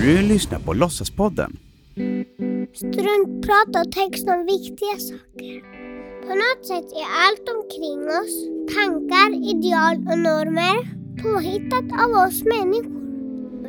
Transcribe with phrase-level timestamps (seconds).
[0.00, 1.56] Du lyssnar på Låtsaspodden.
[2.74, 5.60] Struntprat och text om viktiga saker.
[6.22, 8.34] På något sätt är allt omkring oss,
[8.74, 10.78] tankar, ideal och normer,
[11.22, 12.97] påhittat av oss människor.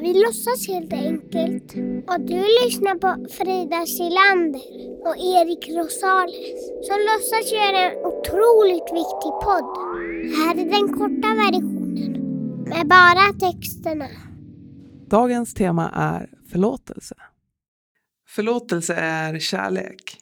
[0.01, 1.73] Vi låtsas helt enkelt.
[2.07, 4.61] Och du lyssnar på Frida Silander
[5.07, 9.69] och Erik Rosales som låtsas göra en otroligt viktig podd.
[10.37, 12.11] Här är den korta versionen
[12.69, 14.07] med bara texterna.
[15.07, 17.15] Dagens tema är förlåtelse.
[18.27, 20.17] Förlåtelse är kärlek.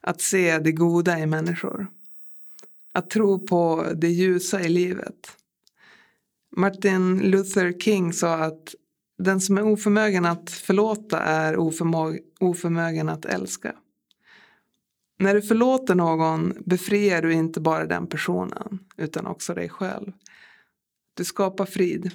[0.00, 1.86] Att se det goda i människor.
[2.94, 5.36] Att tro på det ljusa i livet.
[6.56, 8.74] Martin Luther King sa att
[9.22, 13.74] den som är oförmögen att förlåta är oförmö oförmögen att älska.
[15.18, 20.12] När du förlåter någon befriar du inte bara den personen utan också dig själv.
[21.14, 22.10] Du skapar frid.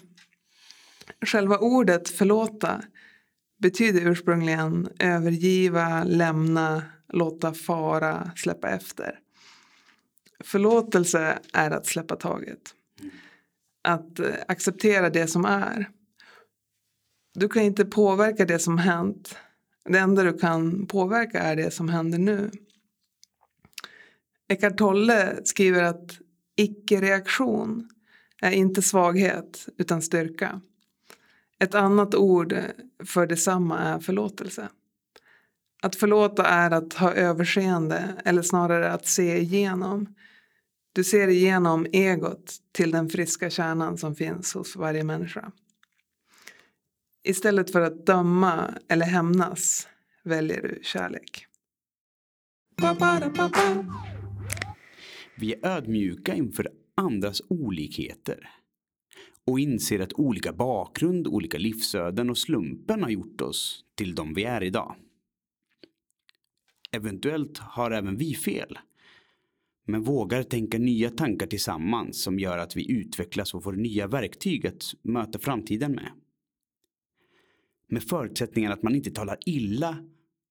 [1.26, 2.84] Själva ordet förlåta
[3.58, 9.20] betyder ursprungligen övergiva, lämna, låta fara, släppa efter.
[10.44, 12.73] Förlåtelse är att släppa taget.
[13.84, 15.89] Att eh, acceptera det som är.
[17.40, 19.36] Du kan inte påverka det som hänt.
[19.86, 22.52] Det enda du kan påverka är det som händer nu.
[24.48, 26.20] Eckart Tolle skriver att
[26.56, 27.90] icke-reaktion
[28.42, 30.62] är inte svaghet utan styrka.
[31.60, 32.56] Ett annat ord
[33.06, 34.70] för detsamma är förlåtelse.
[35.82, 40.16] Att förlåta är att ha överseende eller snarare att se igenom.
[40.94, 45.52] Du ser igenom egot till den friska kärnan som finns hos varje människa.
[47.23, 49.88] Istället för att döma eller hämnas
[50.23, 51.46] väljer du kärlek.
[55.36, 58.50] Vi är ödmjuka inför andras olikheter
[59.45, 64.44] och inser att olika bakgrund, olika livsöden och slumpen har gjort oss till de vi
[64.44, 64.95] är idag.
[66.92, 68.80] Eventuellt har även vi fel.
[69.86, 74.67] Men vågar tänka nya tankar tillsammans som gör att vi utvecklas och får nya verktyg
[74.67, 76.11] att möta framtiden med.
[77.89, 79.98] Med förutsättningen att man inte talar illa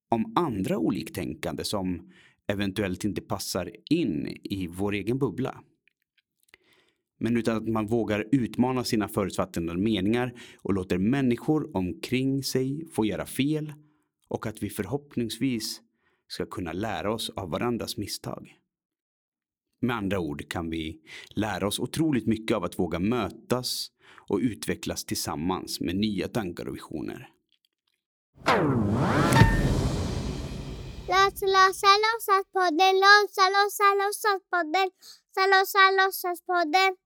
[0.09, 2.13] om andra oliktänkande som
[2.47, 5.61] eventuellt inte passar in i vår egen bubbla.
[7.19, 13.05] Men utan att man vågar utmana sina förutfattade meningar och låter människor omkring sig få
[13.05, 13.73] göra fel
[14.29, 15.81] och att vi förhoppningsvis
[16.29, 18.59] ska kunna lära oss av varandras misstag.
[19.81, 21.01] Med andra ord kan vi
[21.31, 23.87] lära oss otroligt mycket av att våga mötas
[24.29, 27.29] och utvecklas tillsammans med nya tankar och visioner.
[31.09, 33.89] Lossa, lossa, låtsas podden, lossa, låsa,
[35.99, 36.97] lossa, podden,